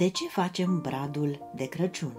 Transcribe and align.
De 0.00 0.08
ce 0.08 0.28
facem 0.28 0.80
bradul 0.80 1.50
de 1.54 1.64
Crăciun? 1.64 2.14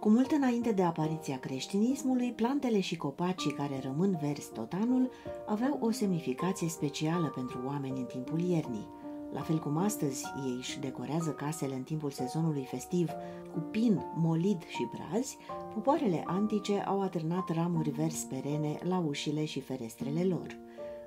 Cu 0.00 0.08
mult 0.08 0.30
înainte 0.30 0.72
de 0.72 0.82
apariția 0.82 1.38
creștinismului, 1.38 2.32
plantele 2.32 2.80
și 2.80 2.96
copacii 2.96 3.52
care 3.52 3.80
rămân 3.82 4.18
verzi 4.20 4.52
tot 4.52 4.72
anul 4.72 5.10
aveau 5.46 5.78
o 5.80 5.90
semnificație 5.90 6.68
specială 6.68 7.32
pentru 7.34 7.58
oameni 7.66 7.98
în 7.98 8.04
timpul 8.04 8.40
iernii. 8.40 8.86
La 9.32 9.40
fel 9.40 9.58
cum 9.58 9.76
astăzi 9.76 10.24
ei 10.46 10.56
își 10.58 10.78
decorează 10.78 11.30
casele 11.30 11.74
în 11.74 11.82
timpul 11.82 12.10
sezonului 12.10 12.64
festiv 12.64 13.10
cu 13.52 13.58
pin, 13.58 14.02
molid 14.14 14.62
și 14.66 14.88
brazi, 14.94 15.36
popoarele 15.74 16.24
antice 16.26 16.80
au 16.80 17.02
atârnat 17.02 17.54
ramuri 17.54 17.90
verzi 17.90 18.26
perene 18.26 18.78
la 18.82 18.98
ușile 18.98 19.44
și 19.44 19.60
ferestrele 19.60 20.24
lor. 20.24 20.56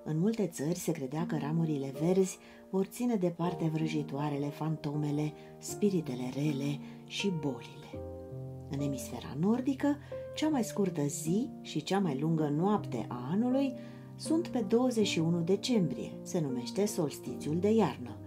În 0.03 0.19
multe 0.19 0.47
țări 0.47 0.77
se 0.77 0.91
credea 0.91 1.25
că 1.25 1.37
ramurile 1.37 1.93
verzi 2.01 2.37
vor 2.69 2.85
ține 2.85 3.15
departe 3.15 3.69
vrăjitoarele, 3.73 4.47
fantomele, 4.47 5.33
spiritele 5.57 6.31
rele 6.33 6.79
și 7.05 7.29
bolile. 7.39 7.91
În 8.69 8.79
emisfera 8.79 9.35
nordică, 9.39 9.97
cea 10.35 10.49
mai 10.49 10.63
scurtă 10.63 11.01
zi 11.01 11.49
și 11.61 11.83
cea 11.83 11.99
mai 11.99 12.19
lungă 12.19 12.47
noapte 12.47 13.05
a 13.09 13.29
anului 13.31 13.73
sunt 14.21 14.47
pe 14.47 14.65
21 14.67 15.39
decembrie, 15.39 16.11
se 16.21 16.39
numește 16.39 16.85
solstițiul 16.85 17.59
de 17.59 17.69
iarnă. 17.73 18.17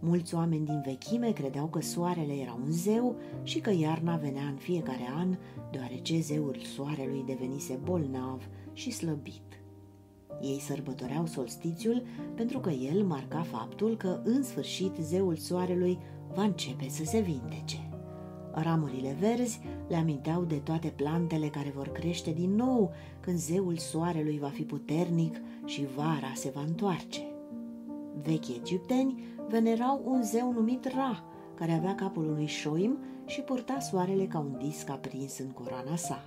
Mulți 0.00 0.34
oameni 0.34 0.64
din 0.64 0.82
vechime 0.84 1.30
credeau 1.30 1.66
că 1.66 1.80
soarele 1.80 2.32
era 2.32 2.58
un 2.64 2.70
zeu 2.70 3.16
și 3.42 3.60
că 3.60 3.70
iarna 3.70 4.16
venea 4.16 4.46
în 4.46 4.56
fiecare 4.56 5.08
an, 5.16 5.36
deoarece 5.70 6.20
zeul 6.20 6.56
soarelui 6.74 7.22
devenise 7.26 7.78
bolnav 7.84 8.48
și 8.72 8.90
slăbit. 8.90 9.62
Ei 10.40 10.60
sărbătoreau 10.60 11.26
solstițiul 11.26 12.02
pentru 12.34 12.58
că 12.58 12.70
el 12.70 13.04
marca 13.04 13.42
faptul 13.42 13.96
că, 13.96 14.20
în 14.24 14.42
sfârșit, 14.42 14.92
zeul 15.00 15.36
soarelui 15.36 15.98
va 16.34 16.42
începe 16.42 16.88
să 16.88 17.04
se 17.04 17.20
vindece. 17.20 17.91
Ramurile 18.54 19.16
verzi 19.20 19.60
le 19.88 19.96
aminteau 19.96 20.42
de 20.42 20.56
toate 20.56 20.92
plantele 20.96 21.48
care 21.48 21.72
vor 21.74 21.88
crește 21.88 22.30
din 22.30 22.54
nou 22.54 22.92
când 23.20 23.38
zeul 23.38 23.76
soarelui 23.76 24.38
va 24.38 24.48
fi 24.48 24.62
puternic 24.62 25.40
și 25.64 25.86
vara 25.96 26.32
se 26.34 26.50
va 26.54 26.60
întoarce. 26.60 27.20
Vechii 28.22 28.56
egipteni 28.60 29.24
venerau 29.48 30.02
un 30.04 30.22
zeu 30.22 30.52
numit 30.52 30.84
Ra, 30.94 31.24
care 31.54 31.72
avea 31.72 31.94
capul 31.94 32.28
unui 32.28 32.46
șoim 32.46 32.98
și 33.26 33.40
purta 33.40 33.78
soarele 33.78 34.26
ca 34.26 34.38
un 34.38 34.58
disc 34.58 34.90
aprins 34.90 35.38
în 35.38 35.50
coroana 35.50 35.96
sa. 35.96 36.24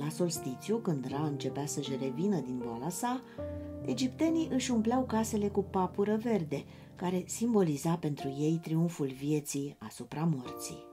La 0.00 0.08
solstițiu, 0.08 0.76
când 0.76 1.06
Ra 1.10 1.22
începea 1.22 1.66
să-și 1.66 1.96
revină 2.00 2.40
din 2.40 2.62
boala 2.64 2.88
sa, 2.88 3.22
egiptenii 3.84 4.48
își 4.52 4.70
umpleau 4.70 5.02
casele 5.02 5.48
cu 5.48 5.62
papură 5.62 6.16
verde, 6.16 6.64
care 6.96 7.24
simboliza 7.26 7.96
pentru 7.96 8.28
ei 8.28 8.58
triumful 8.62 9.06
vieții 9.06 9.76
asupra 9.78 10.28
morții. 10.34 10.92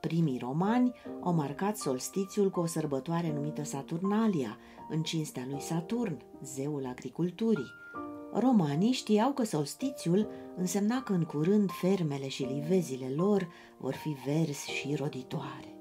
Primii 0.00 0.38
romani 0.38 0.92
au 1.20 1.32
marcat 1.32 1.76
solstițiul 1.76 2.50
cu 2.50 2.60
o 2.60 2.66
sărbătoare 2.66 3.32
numită 3.32 3.62
Saturnalia, 3.64 4.58
în 4.88 5.02
cinstea 5.02 5.46
lui 5.50 5.60
Saturn, 5.60 6.22
zeul 6.42 6.86
agriculturii. 6.86 7.72
Romanii 8.32 8.92
știau 8.92 9.32
că 9.32 9.44
solstițiul 9.44 10.28
însemna 10.56 11.02
că 11.02 11.12
în 11.12 11.22
curând 11.22 11.70
fermele 11.70 12.28
și 12.28 12.42
livezile 12.42 13.12
lor 13.16 13.48
vor 13.78 13.94
fi 13.94 14.16
verzi 14.26 14.70
și 14.70 14.94
roditoare. 14.94 15.76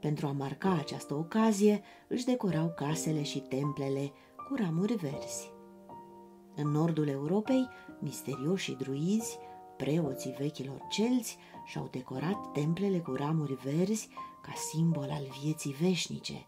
Pentru 0.00 0.26
a 0.26 0.32
marca 0.32 0.76
această 0.78 1.14
ocazie, 1.14 1.82
își 2.08 2.24
decorau 2.24 2.72
casele 2.76 3.22
și 3.22 3.38
templele 3.38 4.12
cu 4.36 4.54
ramuri 4.54 4.94
verzi. 4.94 5.50
În 6.56 6.70
nordul 6.70 7.08
Europei, 7.08 7.68
misterioși 8.00 8.72
druizi 8.72 9.38
Preoții 9.78 10.36
vechilor 10.38 10.86
celți 10.88 11.38
și-au 11.64 11.88
decorat 11.90 12.52
templele 12.52 12.98
cu 12.98 13.12
ramuri 13.12 13.54
verzi 13.54 14.08
ca 14.42 14.52
simbol 14.70 15.08
al 15.10 15.26
vieții 15.42 15.72
veșnice. 15.72 16.46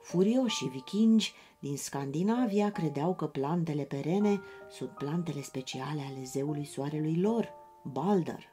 Furioșii 0.00 0.68
vikingi 0.68 1.32
din 1.58 1.76
Scandinavia 1.76 2.70
credeau 2.70 3.14
că 3.14 3.26
plantele 3.26 3.82
perene 3.82 4.40
sunt 4.70 4.90
plantele 4.90 5.40
speciale 5.40 6.00
ale 6.00 6.22
zeului 6.24 6.64
soarelui 6.64 7.20
lor, 7.20 7.52
Balder. 7.84 8.50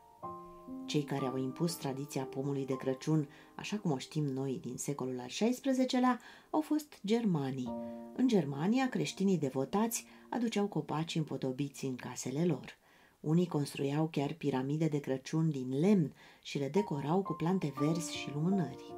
Cei 0.86 1.04
care 1.04 1.26
au 1.26 1.38
impus 1.38 1.76
tradiția 1.76 2.24
pomului 2.24 2.66
de 2.66 2.76
Crăciun, 2.76 3.30
așa 3.56 3.78
cum 3.78 3.92
o 3.92 3.98
știm 3.98 4.24
noi 4.24 4.60
din 4.62 4.78
secolul 4.78 5.20
al 5.20 5.28
XVI-lea, 5.28 6.20
au 6.50 6.62
fost 6.62 7.00
germanii. 7.06 7.74
În 8.16 8.28
Germania, 8.28 8.90
creștinii 8.90 9.38
devotați 9.38 10.06
aduceau 10.30 10.68
copaci 10.68 11.16
împodobiți 11.16 11.86
în 11.86 11.96
casele 11.96 12.46
lor. 12.46 12.78
Unii 13.20 13.48
construiau 13.48 14.08
chiar 14.12 14.34
piramide 14.34 14.88
de 14.88 15.00
Crăciun 15.00 15.50
din 15.50 15.80
lemn 15.80 16.14
și 16.42 16.58
le 16.58 16.70
decorau 16.70 17.22
cu 17.22 17.34
plante 17.34 17.74
verzi 17.80 18.16
și 18.16 18.32
lumânări. 18.34 18.96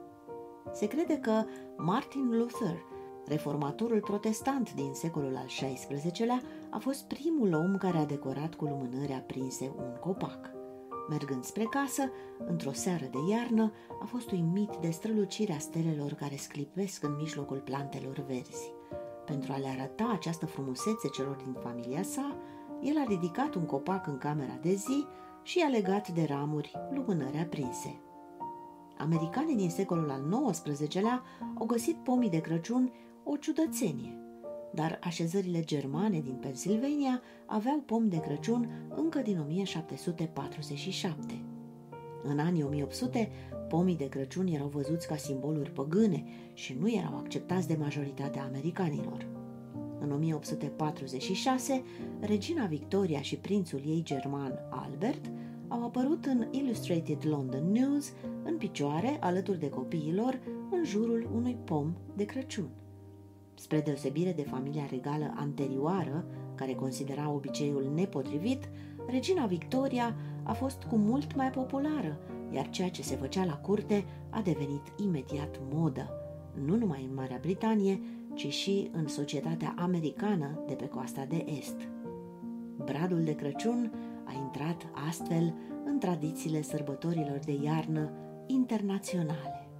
Se 0.71 0.87
crede 0.87 1.17
că 1.17 1.43
Martin 1.77 2.37
Luther, 2.37 2.83
reformatorul 3.25 3.99
protestant 3.99 4.73
din 4.73 4.93
secolul 4.93 5.35
al 5.35 5.45
XVI-lea, 5.45 6.41
a 6.69 6.77
fost 6.77 7.03
primul 7.07 7.53
om 7.53 7.77
care 7.77 7.97
a 7.97 8.05
decorat 8.05 8.55
cu 8.55 8.65
lumânări 8.65 9.13
aprinse 9.13 9.71
un 9.77 9.97
copac. 9.99 10.51
Mergând 11.09 11.43
spre 11.43 11.63
casă, 11.63 12.11
într-o 12.47 12.71
seară 12.71 13.05
de 13.11 13.31
iarnă, 13.31 13.71
a 14.01 14.05
fost 14.05 14.31
uimit 14.31 14.75
de 14.81 14.89
strălucirea 14.89 15.59
stelelor 15.59 16.13
care 16.13 16.35
sclipesc 16.35 17.03
în 17.03 17.15
mijlocul 17.15 17.59
plantelor 17.59 18.25
verzi. 18.27 18.73
Pentru 19.25 19.51
a 19.53 19.57
le 19.57 19.67
arăta 19.67 20.09
această 20.11 20.45
frumusețe 20.45 21.07
celor 21.07 21.35
din 21.35 21.53
familia 21.53 22.03
sa, 22.03 22.37
el 22.83 22.97
a 22.97 23.03
ridicat 23.07 23.55
un 23.55 23.65
copac 23.65 24.07
în 24.07 24.17
camera 24.17 24.59
de 24.61 24.73
zi 24.73 25.05
și 25.43 25.59
a 25.59 25.67
legat 25.67 26.09
de 26.09 26.23
ramuri 26.23 26.71
lumânări 26.93 27.37
aprinse. 27.37 27.99
Americanii 28.97 29.55
din 29.55 29.69
secolul 29.69 30.09
al 30.09 30.51
XIX-lea 30.51 31.23
au 31.59 31.65
găsit 31.65 31.95
pomii 31.95 32.29
de 32.29 32.41
Crăciun 32.41 32.91
o 33.23 33.35
ciudățenie, 33.35 34.17
dar 34.73 34.99
așezările 35.03 35.63
germane 35.63 36.19
din 36.19 36.37
Pennsylvania 36.41 37.21
aveau 37.45 37.77
pomi 37.77 38.09
de 38.09 38.19
Crăciun 38.19 38.69
încă 38.95 39.19
din 39.19 39.39
1747. 39.39 41.43
În 42.23 42.39
anii 42.39 42.63
1800, 42.63 43.31
pomii 43.69 43.97
de 43.97 44.09
Crăciun 44.09 44.47
erau 44.47 44.67
văzuți 44.67 45.07
ca 45.07 45.15
simboluri 45.15 45.71
păgâne 45.71 46.23
și 46.53 46.77
nu 46.79 46.91
erau 46.91 47.17
acceptați 47.17 47.67
de 47.67 47.77
majoritatea 47.79 48.43
americanilor. 48.43 49.40
În 50.03 50.11
1846, 50.11 51.83
regina 52.19 52.65
Victoria 52.65 53.21
și 53.21 53.35
prințul 53.35 53.81
ei 53.85 54.01
german 54.03 54.59
Albert 54.69 55.31
au 55.67 55.83
apărut 55.83 56.25
în 56.25 56.47
Illustrated 56.51 57.17
London 57.23 57.71
News 57.71 58.11
în 58.43 58.57
picioare 58.57 59.17
alături 59.19 59.59
de 59.59 59.69
copiilor 59.69 60.39
în 60.71 60.83
jurul 60.83 61.29
unui 61.35 61.57
pom 61.63 61.93
de 62.15 62.25
Crăciun. 62.25 62.69
Spre 63.53 63.81
deosebire 63.81 64.33
de 64.33 64.41
familia 64.41 64.85
regală 64.89 65.33
anterioară, 65.35 66.25
care 66.55 66.73
considera 66.73 67.31
obiceiul 67.31 67.91
nepotrivit, 67.93 68.69
regina 69.07 69.45
Victoria 69.45 70.15
a 70.43 70.53
fost 70.53 70.83
cu 70.83 70.95
mult 70.95 71.35
mai 71.35 71.49
populară, 71.49 72.19
iar 72.51 72.69
ceea 72.69 72.89
ce 72.89 73.01
se 73.01 73.15
făcea 73.15 73.45
la 73.45 73.57
curte 73.57 74.05
a 74.29 74.41
devenit 74.41 74.93
imediat 75.03 75.59
modă, 75.69 76.20
nu 76.65 76.75
numai 76.75 77.05
în 77.09 77.13
Marea 77.13 77.37
Britanie, 77.41 77.99
ci 78.33 78.47
și 78.47 78.89
în 78.91 79.07
societatea 79.07 79.75
americană 79.77 80.63
de 80.67 80.73
pe 80.73 80.87
coasta 80.87 81.25
de 81.29 81.45
est. 81.57 81.75
Bradul 82.85 83.23
de 83.23 83.35
Crăciun 83.35 83.91
a 84.23 84.31
intrat 84.43 84.87
astfel 85.07 85.53
în 85.85 85.99
tradițiile 85.99 86.61
sărbătorilor 86.61 87.39
de 87.45 87.59
iarnă 87.63 88.11
internaționale. 88.47 89.70